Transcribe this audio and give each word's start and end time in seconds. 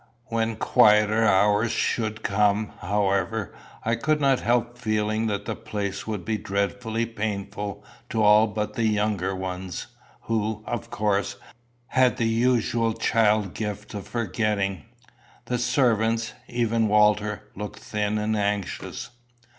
When 0.29 0.55
quieter 0.55 1.25
hours 1.27 1.71
should 1.71 2.23
come, 2.23 2.71
however, 2.81 3.53
I 3.85 3.93
could 3.95 4.19
not 4.19 4.39
help 4.39 4.75
fearing 4.79 5.27
that 5.27 5.45
the 5.45 5.55
place 5.55 6.07
would 6.07 6.25
be 6.25 6.39
dreadfully 6.39 7.05
painful 7.05 7.85
to 8.09 8.23
all 8.23 8.47
but 8.47 8.73
the 8.73 8.85
younger 8.87 9.35
ones, 9.35 9.85
who, 10.21 10.63
of 10.65 10.89
course, 10.89 11.35
had 11.85 12.17
the 12.17 12.25
usual 12.27 12.93
child 12.93 13.53
gift 13.53 13.93
of 13.93 14.07
forgetting. 14.07 14.85
The 15.45 15.59
servants 15.59 16.33
even 16.47 16.87
Walter 16.87 17.43
looked 17.55 17.77
thin 17.81 18.17
and 18.17 18.35
anxious. 18.35 19.11